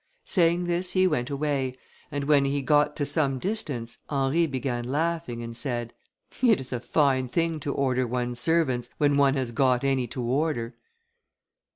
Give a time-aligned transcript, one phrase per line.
[0.25, 1.75] Saying this, he went away;
[2.11, 5.93] and when he had got to some distance, Henry began laughing, and said,
[6.41, 10.21] "It is a fine thing to order one's servants, when one has got any to
[10.23, 10.75] order!"